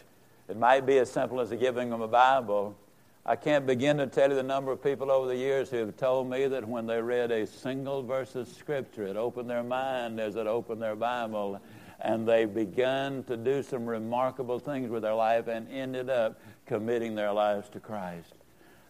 it 0.48 0.56
might 0.56 0.84
be 0.84 0.98
as 0.98 1.10
simple 1.10 1.40
as 1.40 1.50
giving 1.50 1.90
them 1.90 2.02
a 2.02 2.08
Bible, 2.08 2.76
I 3.24 3.36
can't 3.36 3.64
begin 3.66 3.98
to 3.98 4.08
tell 4.08 4.30
you 4.30 4.34
the 4.34 4.42
number 4.42 4.72
of 4.72 4.82
people 4.82 5.08
over 5.08 5.28
the 5.28 5.36
years 5.36 5.70
who 5.70 5.76
have 5.76 5.96
told 5.96 6.28
me 6.28 6.48
that 6.48 6.66
when 6.66 6.86
they 6.86 7.00
read 7.00 7.30
a 7.30 7.46
single 7.46 8.02
verse 8.02 8.34
of 8.34 8.48
Scripture, 8.48 9.06
it 9.06 9.16
opened 9.16 9.48
their 9.48 9.62
mind 9.62 10.18
as 10.18 10.34
it 10.34 10.48
opened 10.48 10.82
their 10.82 10.96
Bible, 10.96 11.60
and 12.00 12.26
they 12.26 12.46
began 12.46 13.22
to 13.24 13.36
do 13.36 13.62
some 13.62 13.86
remarkable 13.86 14.58
things 14.58 14.90
with 14.90 15.02
their 15.02 15.14
life 15.14 15.46
and 15.46 15.68
ended 15.70 16.10
up 16.10 16.40
committing 16.66 17.14
their 17.14 17.32
lives 17.32 17.68
to 17.68 17.78
Christ. 17.78 18.32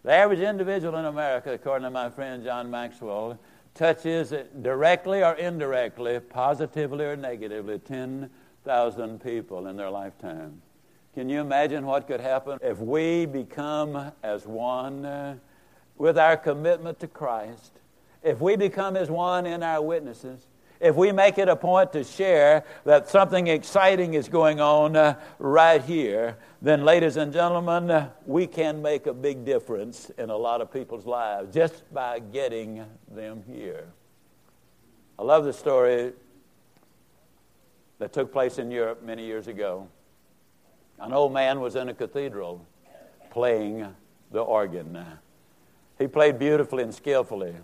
The 0.03 0.13
average 0.13 0.41
individual 0.41 0.97
in 0.97 1.05
America, 1.05 1.53
according 1.53 1.85
to 1.85 1.91
my 1.91 2.09
friend 2.09 2.43
John 2.43 2.71
Maxwell, 2.71 3.39
touches 3.75 4.33
directly 4.61 5.23
or 5.23 5.35
indirectly, 5.35 6.21
positively 6.21 7.05
or 7.05 7.17
negatively, 7.17 7.79
10,000 7.79 9.23
people 9.23 9.67
in 9.67 9.77
their 9.77 9.91
lifetime. 9.91 10.61
Can 11.15 11.29
you 11.29 11.41
imagine 11.41 11.85
what 11.85 12.07
could 12.07 12.21
happen 12.21 12.59
if 12.63 12.79
we 12.79 13.27
become 13.27 14.13
as 14.23 14.47
one 14.47 15.41
with 15.99 16.19
our 16.19 16.37
commitment 16.37 17.01
to 17.01 17.07
Christ? 17.07 17.73
If 18.23 18.41
we 18.41 18.57
become 18.57 18.97
as 18.97 19.11
one 19.11 19.47
in 19.47 19.63
our 19.63 19.83
witnesses? 19.83 20.47
If 20.83 20.97
we 20.97 21.13
make 21.13 21.39
it 21.39 21.49
a 21.49 21.55
point 21.55 21.93
to 21.93 22.03
share 22.03 22.65
that 22.85 23.09
something 23.09 23.47
exciting 23.47 24.15
is 24.15 24.29
going 24.29 24.61
on 24.61 24.97
uh, 24.97 25.15
right 25.39 25.81
here, 25.81 26.39
then, 26.61 26.85
ladies 26.85 27.17
and 27.17 27.33
gentlemen, 27.33 27.89
uh, 27.89 28.11
we 28.27 28.49
can 28.49 28.83
make 28.83 29.07
a 29.07 29.15
big 29.15 29.45
difference 29.45 30.11
in 30.19 30.29
a 30.29 30.37
lot 30.37 30.61
of 30.61 30.73
people's 30.73 31.07
lives 31.07 31.55
just 31.55 31.85
by 31.95 32.19
getting 32.19 32.85
them 33.09 33.45
here. 33.47 33.87
I 35.21 35.23
love 35.23 35.45
the 35.45 35.53
story 35.53 36.15
that 38.01 38.13
took 38.13 38.33
place 38.33 38.59
in 38.59 38.69
Europe 38.73 39.05
many 39.05 39.25
years 39.25 39.47
ago. 39.47 39.87
An 40.99 41.13
old 41.13 41.33
man 41.33 41.61
was 41.61 41.77
in 41.77 41.91
a 41.91 41.95
cathedral 41.95 42.67
playing 43.31 43.87
the 44.33 44.41
organ. 44.41 44.99
He 45.97 46.09
played 46.09 46.41
beautifully 46.41 46.83
and 46.83 46.93
skillfully. 46.93 47.55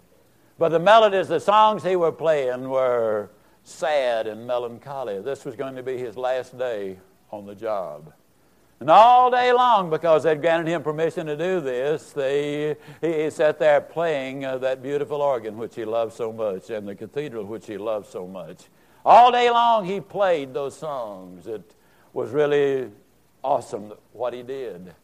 But 0.58 0.70
the 0.70 0.80
melodies, 0.80 1.28
the 1.28 1.38
songs 1.38 1.84
he 1.84 1.94
was 1.94 2.14
playing 2.18 2.68
were 2.68 3.30
sad 3.62 4.26
and 4.26 4.46
melancholy. 4.46 5.20
This 5.20 5.44
was 5.44 5.54
going 5.54 5.76
to 5.76 5.82
be 5.82 5.96
his 5.96 6.16
last 6.16 6.58
day 6.58 6.98
on 7.30 7.46
the 7.46 7.54
job. 7.54 8.12
And 8.80 8.90
all 8.90 9.30
day 9.30 9.52
long, 9.52 9.90
because 9.90 10.22
they'd 10.22 10.40
granted 10.40 10.70
him 10.70 10.82
permission 10.82 11.26
to 11.26 11.36
do 11.36 11.60
this, 11.60 12.12
they, 12.12 12.76
he, 13.00 13.24
he 13.24 13.30
sat 13.30 13.58
there 13.58 13.80
playing 13.80 14.44
uh, 14.44 14.58
that 14.58 14.82
beautiful 14.82 15.20
organ 15.20 15.56
which 15.58 15.74
he 15.74 15.84
loved 15.84 16.12
so 16.12 16.32
much 16.32 16.70
and 16.70 16.86
the 16.86 16.94
cathedral 16.94 17.44
which 17.44 17.66
he 17.66 17.76
loved 17.76 18.06
so 18.06 18.26
much. 18.26 18.66
All 19.04 19.32
day 19.32 19.50
long, 19.50 19.84
he 19.84 20.00
played 20.00 20.54
those 20.54 20.76
songs. 20.76 21.46
It 21.46 21.74
was 22.12 22.30
really 22.30 22.90
awesome 23.42 23.92
what 24.12 24.32
he 24.32 24.42
did. 24.42 24.94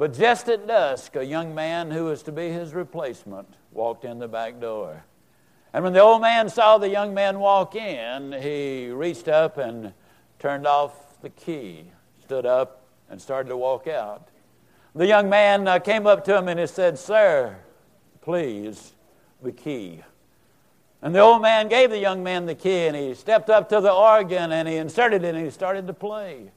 But 0.00 0.14
just 0.14 0.48
at 0.48 0.66
dusk, 0.66 1.14
a 1.16 1.22
young 1.22 1.54
man 1.54 1.90
who 1.90 2.06
was 2.06 2.22
to 2.22 2.32
be 2.32 2.48
his 2.48 2.72
replacement 2.72 3.46
walked 3.70 4.06
in 4.06 4.18
the 4.18 4.28
back 4.28 4.58
door. 4.58 5.04
And 5.74 5.84
when 5.84 5.92
the 5.92 6.00
old 6.00 6.22
man 6.22 6.48
saw 6.48 6.78
the 6.78 6.88
young 6.88 7.12
man 7.12 7.38
walk 7.38 7.74
in, 7.74 8.32
he 8.32 8.88
reached 8.88 9.28
up 9.28 9.58
and 9.58 9.92
turned 10.38 10.66
off 10.66 11.20
the 11.20 11.28
key, 11.28 11.84
stood 12.22 12.46
up, 12.46 12.86
and 13.10 13.20
started 13.20 13.50
to 13.50 13.58
walk 13.58 13.88
out. 13.88 14.28
The 14.94 15.06
young 15.06 15.28
man 15.28 15.68
uh, 15.68 15.78
came 15.80 16.06
up 16.06 16.24
to 16.24 16.38
him 16.38 16.48
and 16.48 16.58
he 16.58 16.66
said, 16.66 16.98
Sir, 16.98 17.58
please, 18.22 18.94
the 19.42 19.52
key. 19.52 20.00
And 21.02 21.14
the 21.14 21.18
old 21.18 21.42
man 21.42 21.68
gave 21.68 21.90
the 21.90 21.98
young 21.98 22.22
man 22.22 22.46
the 22.46 22.54
key 22.54 22.86
and 22.86 22.96
he 22.96 23.12
stepped 23.12 23.50
up 23.50 23.68
to 23.68 23.82
the 23.82 23.92
organ 23.92 24.50
and 24.50 24.66
he 24.66 24.76
inserted 24.76 25.24
it 25.24 25.34
and 25.34 25.44
he 25.44 25.50
started 25.50 25.86
to 25.88 25.92
play. 25.92 26.52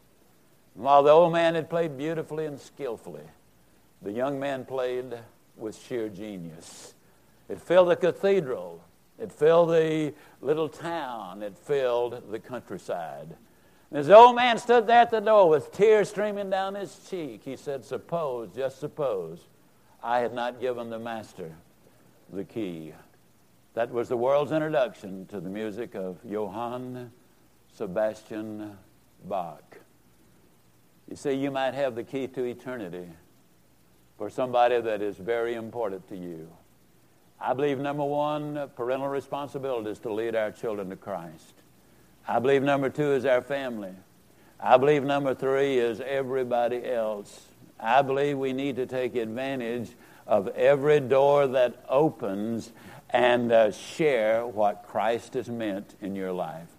While 0.75 1.03
the 1.03 1.11
old 1.11 1.33
man 1.33 1.55
had 1.55 1.69
played 1.69 1.97
beautifully 1.97 2.45
and 2.45 2.59
skillfully, 2.59 3.23
the 4.01 4.11
young 4.11 4.39
man 4.39 4.65
played 4.65 5.17
with 5.55 5.77
sheer 5.77 6.09
genius. 6.09 6.95
It 7.47 7.61
filled 7.61 7.89
the 7.89 7.95
cathedral, 7.95 8.83
it 9.19 9.31
filled 9.31 9.69
the 9.69 10.13
little 10.41 10.69
town, 10.69 11.43
it 11.43 11.57
filled 11.57 12.31
the 12.31 12.39
countryside. 12.39 13.35
And 13.91 13.99
As 13.99 14.07
the 14.07 14.15
old 14.15 14.35
man 14.35 14.57
stood 14.57 14.87
there 14.87 15.01
at 15.01 15.11
the 15.11 15.19
door 15.19 15.47
with 15.47 15.71
tears 15.71 16.09
streaming 16.09 16.49
down 16.49 16.73
his 16.73 16.97
cheek, 17.07 17.41
he 17.45 17.55
said, 17.55 17.85
Suppose, 17.85 18.49
just 18.55 18.79
suppose, 18.79 19.45
I 20.01 20.19
had 20.19 20.33
not 20.33 20.59
given 20.59 20.89
the 20.89 20.97
master 20.97 21.51
the 22.31 22.43
key. 22.43 22.93
That 23.75 23.91
was 23.91 24.09
the 24.09 24.17
world's 24.17 24.51
introduction 24.51 25.27
to 25.27 25.39
the 25.39 25.49
music 25.49 25.93
of 25.93 26.17
Johann 26.25 27.11
Sebastian 27.75 28.77
Bach. 29.25 29.82
You 31.09 31.15
see, 31.15 31.33
you 31.33 31.51
might 31.51 31.73
have 31.73 31.95
the 31.95 32.03
key 32.03 32.27
to 32.27 32.43
eternity 32.43 33.07
for 34.17 34.29
somebody 34.29 34.79
that 34.79 35.01
is 35.01 35.17
very 35.17 35.55
important 35.55 36.07
to 36.09 36.15
you. 36.15 36.49
I 37.39 37.53
believe 37.53 37.77
number 37.79 38.05
one, 38.05 38.69
parental 38.75 39.09
responsibility 39.09 39.89
is 39.89 39.99
to 39.99 40.13
lead 40.13 40.35
our 40.35 40.51
children 40.51 40.89
to 40.89 40.95
Christ. 40.95 41.53
I 42.27 42.39
believe 42.39 42.63
number 42.63 42.89
two 42.89 43.13
is 43.13 43.25
our 43.25 43.41
family. 43.41 43.93
I 44.59 44.77
believe 44.77 45.03
number 45.03 45.35
three 45.35 45.77
is 45.77 45.99
everybody 45.99 46.85
else. 46.85 47.47
I 47.79 48.01
believe 48.01 48.37
we 48.37 48.53
need 48.53 48.77
to 48.77 48.85
take 48.85 49.15
advantage 49.15 49.89
of 50.25 50.47
every 50.49 51.01
door 51.01 51.47
that 51.47 51.83
opens 51.89 52.71
and 53.09 53.51
uh, 53.51 53.71
share 53.71 54.47
what 54.47 54.85
Christ 54.87 55.33
has 55.33 55.49
meant 55.49 55.95
in 56.01 56.15
your 56.15 56.31
life. 56.31 56.69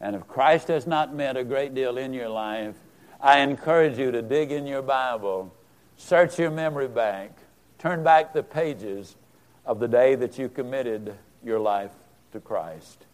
And 0.00 0.14
if 0.14 0.28
Christ 0.28 0.68
has 0.68 0.86
not 0.86 1.14
meant 1.14 1.38
a 1.38 1.44
great 1.44 1.74
deal 1.74 1.96
in 1.96 2.12
your 2.12 2.28
life, 2.28 2.76
I 3.24 3.38
encourage 3.38 3.96
you 3.96 4.10
to 4.10 4.20
dig 4.20 4.52
in 4.52 4.66
your 4.66 4.82
Bible, 4.82 5.50
search 5.96 6.38
your 6.38 6.50
memory 6.50 6.88
bank, 6.88 7.32
turn 7.78 8.04
back 8.04 8.34
the 8.34 8.42
pages 8.42 9.16
of 9.64 9.80
the 9.80 9.88
day 9.88 10.14
that 10.14 10.38
you 10.38 10.50
committed 10.50 11.14
your 11.42 11.58
life 11.58 11.92
to 12.32 12.40
Christ. 12.40 13.06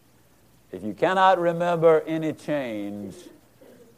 If 0.73 0.83
you 0.83 0.93
cannot 0.93 1.39
remember 1.39 2.01
any 2.05 2.33
change, 2.33 3.15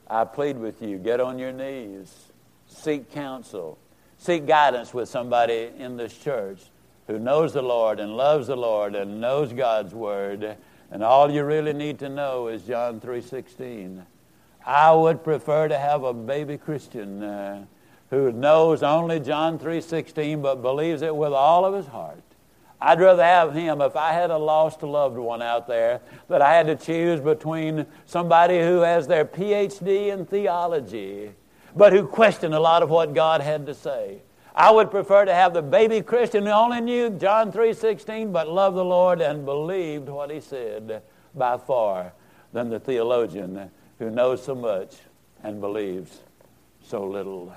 I 0.07 0.25
plead 0.25 0.59
with 0.59 0.83
you 0.83 0.99
get 0.99 1.19
on 1.19 1.39
your 1.39 1.51
knees, 1.51 2.13
seek 2.67 3.11
counsel, 3.11 3.79
seek 4.19 4.45
guidance 4.45 4.93
with 4.93 5.09
somebody 5.09 5.71
in 5.79 5.97
this 5.97 6.15
church 6.15 6.59
who 7.07 7.17
knows 7.17 7.53
the 7.53 7.63
Lord 7.63 7.99
and 7.99 8.15
loves 8.15 8.45
the 8.45 8.55
Lord 8.55 8.93
and 8.93 9.19
knows 9.19 9.51
God's 9.51 9.95
word. 9.95 10.57
And 10.91 11.03
all 11.03 11.31
you 11.31 11.43
really 11.43 11.73
need 11.73 11.97
to 11.99 12.07
know 12.07 12.49
is 12.49 12.61
John 12.61 12.99
3:16. 13.01 14.05
I 14.65 14.93
would 14.93 15.23
prefer 15.23 15.67
to 15.67 15.77
have 15.77 16.03
a 16.03 16.13
baby 16.13 16.57
Christian 16.57 17.21
uh, 17.21 17.65
who 18.09 18.31
knows 18.31 18.81
only 18.81 19.19
John 19.19 19.59
3:16 19.59 20.41
but 20.41 20.61
believes 20.61 21.01
it 21.01 21.15
with 21.15 21.33
all 21.33 21.65
of 21.65 21.73
his 21.73 21.87
heart. 21.87 22.23
I'd 22.79 22.99
rather 22.99 23.23
have 23.23 23.53
him 23.53 23.81
if 23.81 23.95
I 23.95 24.13
had 24.13 24.29
a 24.29 24.37
lost 24.37 24.83
loved 24.83 25.17
one 25.17 25.41
out 25.41 25.67
there 25.67 26.01
that 26.27 26.41
I 26.41 26.53
had 26.53 26.67
to 26.67 26.75
choose 26.75 27.19
between 27.19 27.85
somebody 28.05 28.59
who 28.59 28.81
has 28.81 29.07
their 29.07 29.25
PhD 29.25 30.07
in 30.07 30.25
theology 30.25 31.31
but 31.75 31.91
who 31.91 32.05
questioned 32.05 32.53
a 32.53 32.59
lot 32.59 32.83
of 32.83 32.89
what 32.89 33.13
God 33.13 33.41
had 33.41 33.65
to 33.65 33.73
say. 33.73 34.21
I 34.55 34.69
would 34.69 34.91
prefer 34.91 35.25
to 35.25 35.33
have 35.33 35.53
the 35.53 35.63
baby 35.63 36.01
Christian 36.01 36.45
who 36.45 36.51
only 36.51 36.79
knew 36.79 37.09
John 37.09 37.51
3:16 37.51 38.31
but 38.31 38.47
loved 38.47 38.77
the 38.77 38.85
Lord 38.85 39.19
and 39.19 39.43
believed 39.43 40.07
what 40.07 40.31
he 40.31 40.39
said 40.39 41.01
by 41.35 41.57
far 41.57 42.13
than 42.53 42.69
the 42.69 42.79
theologian 42.79 43.71
who 43.99 44.09
knows 44.09 44.43
so 44.43 44.55
much 44.55 44.95
and 45.43 45.61
believes 45.61 46.19
so 46.83 47.03
little. 47.03 47.53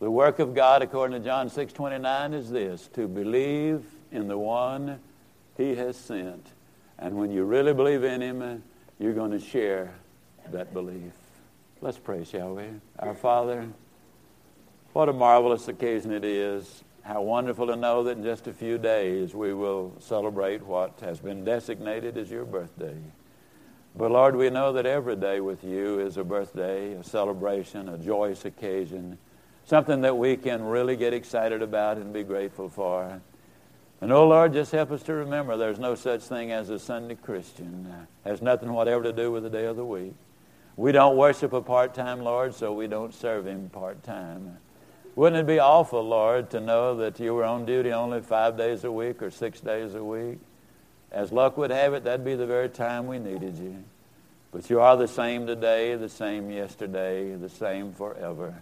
The 0.00 0.10
work 0.10 0.38
of 0.38 0.54
God, 0.54 0.82
according 0.82 1.20
to 1.20 1.24
John 1.24 1.48
6:29, 1.48 2.34
is 2.34 2.50
this: 2.50 2.88
to 2.94 3.06
believe 3.06 3.84
in 4.10 4.28
the 4.28 4.38
one 4.38 4.98
He 5.56 5.74
has 5.76 5.96
sent, 5.96 6.46
and 6.98 7.16
when 7.16 7.30
you 7.30 7.44
really 7.44 7.72
believe 7.72 8.04
in 8.04 8.20
Him, 8.20 8.62
you're 8.98 9.14
going 9.14 9.30
to 9.30 9.40
share 9.40 9.92
that 10.50 10.72
belief. 10.74 11.12
Let's 11.80 11.98
pray, 11.98 12.24
shall 12.24 12.54
we? 12.54 12.64
Our 12.98 13.14
Father, 13.14 13.68
what 14.92 15.08
a 15.08 15.12
marvelous 15.12 15.68
occasion 15.68 16.12
it 16.12 16.24
is. 16.24 16.84
How 17.02 17.22
wonderful 17.22 17.66
to 17.66 17.76
know 17.76 18.04
that 18.04 18.18
in 18.18 18.22
just 18.22 18.46
a 18.46 18.52
few 18.52 18.78
days 18.78 19.34
we 19.34 19.52
will 19.54 19.92
celebrate 19.98 20.62
what 20.62 21.00
has 21.00 21.18
been 21.18 21.44
designated 21.44 22.16
as 22.16 22.30
your 22.30 22.44
birthday. 22.44 22.96
But 23.94 24.10
Lord, 24.10 24.36
we 24.36 24.50
know 24.50 24.72
that 24.72 24.86
every 24.86 25.16
day 25.16 25.40
with 25.40 25.64
you 25.64 26.00
is 26.00 26.16
a 26.16 26.24
birthday, 26.24 26.92
a 26.92 27.04
celebration, 27.04 27.88
a 27.88 27.98
joyous 27.98 28.44
occasion 28.44 29.18
something 29.64 30.00
that 30.02 30.16
we 30.16 30.36
can 30.36 30.62
really 30.62 30.96
get 30.96 31.14
excited 31.14 31.62
about 31.62 31.96
and 31.96 32.12
be 32.12 32.22
grateful 32.22 32.68
for. 32.68 33.20
And 34.00 34.12
oh 34.12 34.26
Lord, 34.26 34.52
just 34.52 34.72
help 34.72 34.90
us 34.90 35.02
to 35.04 35.14
remember 35.14 35.56
there's 35.56 35.78
no 35.78 35.94
such 35.94 36.22
thing 36.22 36.50
as 36.50 36.70
a 36.70 36.78
Sunday 36.78 37.14
Christian. 37.14 37.86
It 38.24 38.28
has 38.28 38.42
nothing 38.42 38.72
whatever 38.72 39.04
to 39.04 39.12
do 39.12 39.30
with 39.30 39.44
the 39.44 39.50
day 39.50 39.66
of 39.66 39.76
the 39.76 39.84
week. 39.84 40.14
We 40.76 40.90
don't 40.90 41.16
worship 41.16 41.52
a 41.52 41.60
part 41.60 41.94
time 41.94 42.22
Lord, 42.22 42.54
so 42.54 42.72
we 42.72 42.86
don't 42.88 43.14
serve 43.14 43.46
Him 43.46 43.68
part 43.70 44.02
time. 44.02 44.58
Wouldn't 45.14 45.40
it 45.40 45.46
be 45.46 45.58
awful, 45.58 46.02
Lord, 46.02 46.50
to 46.50 46.60
know 46.60 46.96
that 46.96 47.20
you 47.20 47.34
were 47.34 47.44
on 47.44 47.66
duty 47.66 47.92
only 47.92 48.22
five 48.22 48.56
days 48.56 48.82
a 48.82 48.90
week 48.90 49.22
or 49.22 49.30
six 49.30 49.60
days 49.60 49.94
a 49.94 50.02
week? 50.02 50.38
As 51.12 51.30
luck 51.30 51.58
would 51.58 51.70
have 51.70 51.92
it, 51.92 52.04
that'd 52.04 52.24
be 52.24 52.34
the 52.34 52.46
very 52.46 52.70
time 52.70 53.06
we 53.06 53.18
needed 53.18 53.56
you. 53.58 53.84
But 54.50 54.68
you 54.70 54.80
are 54.80 54.96
the 54.96 55.08
same 55.08 55.46
today, 55.46 55.94
the 55.94 56.08
same 56.08 56.50
yesterday, 56.50 57.34
the 57.36 57.48
same 57.50 57.92
forever. 57.92 58.54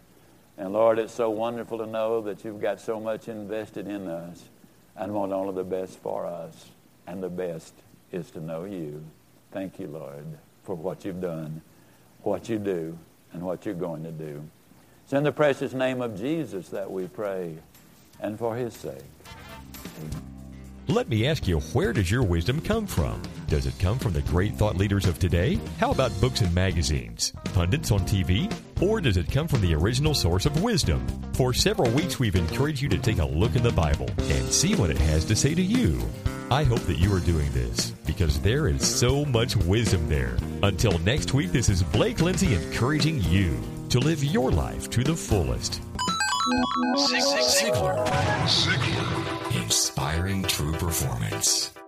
And 0.59 0.73
Lord, 0.73 0.99
it's 0.99 1.15
so 1.15 1.31
wonderful 1.31 1.79
to 1.79 1.87
know 1.87 2.21
that 2.23 2.45
you've 2.45 2.61
got 2.61 2.81
so 2.81 3.01
much 3.01 3.29
invested 3.29 3.87
in 3.87 4.09
us 4.09 4.43
and 4.97 5.15
want 5.15 5.33
only 5.33 5.55
the 5.55 5.65
best 5.65 5.99
for 6.01 6.27
us. 6.27 6.67
And 7.07 7.23
the 7.23 7.31
best 7.31 7.73
is 8.13 8.31
to 8.33 8.41
know 8.41 8.65
you. 8.65 9.03
Thank 9.53 9.79
you, 9.79 9.87
Lord, 9.87 10.27
for 10.65 10.75
what 10.75 11.05
you've 11.05 11.21
done, 11.21 11.63
what 12.23 12.49
you 12.49 12.59
do, 12.59 12.99
and 13.33 13.43
what 13.43 13.65
you're 13.65 13.75
going 13.75 14.03
to 14.05 14.13
do. 14.13 14.45
It's 15.05 15.13
in 15.13 15.25
the 15.25 15.33
precious 15.33 15.73
name 15.73 16.03
of 16.03 16.19
Jesus 16.19 16.69
that 16.69 16.91
we 16.91 17.09
pray, 17.09 17.57
and 18.21 18.39
for 18.39 18.55
his 18.55 18.75
sake. 18.75 19.03
Amen. 19.99 20.30
Let 20.91 21.09
me 21.09 21.29
ask 21.29 21.47
you, 21.47 21.61
where 21.73 21.93
does 21.93 22.11
your 22.11 22.25
wisdom 22.25 22.61
come 22.61 22.85
from? 22.85 23.23
Does 23.47 23.65
it 23.65 23.79
come 23.79 23.97
from 23.97 24.13
the 24.13 24.23
great 24.23 24.57
thought 24.57 24.77
leaders 24.77 25.07
of 25.07 25.21
today? 25.21 25.61
How 25.79 25.93
about 25.93 26.11
books 26.21 26.41
and 26.41 26.53
magazines, 26.53 27.33
pundits 27.55 27.93
on 27.93 28.01
TV? 28.01 28.53
Or 28.83 29.01
does 29.01 29.17
it 29.17 29.31
come 29.31 29.47
from 29.47 29.61
the 29.61 29.73
original 29.73 30.15
source 30.15 30.47
of 30.47 30.65
wisdom? 30.65 31.07
For 31.35 31.55
several 31.55 31.89
weeks, 31.93 32.19
we've 32.19 32.35
encouraged 32.35 32.83
you 32.83 32.89
to 32.89 32.99
take 32.99 33.21
a 33.21 33.25
look 33.25 33.55
in 33.55 33.63
the 33.63 33.71
Bible 33.71 34.09
and 34.19 34.53
see 34.53 34.75
what 34.75 34.91
it 34.91 34.99
has 34.99 35.25
to 35.27 35.37
say 35.37 35.55
to 35.55 35.63
you. 35.63 36.03
I 36.51 36.65
hope 36.65 36.81
that 36.81 36.99
you 36.99 37.15
are 37.15 37.21
doing 37.21 37.53
this 37.53 37.93
because 38.05 38.41
there 38.41 38.67
is 38.67 38.85
so 38.85 39.25
much 39.25 39.55
wisdom 39.55 40.09
there. 40.09 40.37
Until 40.65 40.99
next 40.99 41.35
week, 41.35 41.53
this 41.53 41.69
is 41.69 41.85
Blake 41.85 42.21
Lindsay 42.21 42.53
encouraging 42.53 43.23
you 43.23 43.57
to 43.91 44.01
live 44.01 44.25
your 44.25 44.51
life 44.51 44.91
to 44.91 45.05
the 45.05 45.15
fullest. 45.15 45.83
Ziglar. 46.97 48.05
Ziglar. 48.49 49.40
Inspiring 49.53 50.45
true 50.45 50.73
performance. 50.73 51.80